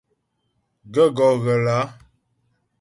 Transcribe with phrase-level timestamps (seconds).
[0.93, 1.77] Gaə̂ gɔ́ ghə lǎ?